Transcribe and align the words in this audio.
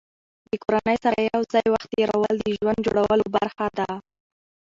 د 0.49 0.51
کورنۍ 0.63 0.97
سره 1.03 1.17
یو 1.31 1.41
ځای 1.53 1.65
وخت 1.73 1.87
تېرول 1.95 2.33
د 2.39 2.45
ژوند 2.57 2.83
جوړولو 2.87 3.25
برخه 3.37 3.65
ده. 3.77 3.89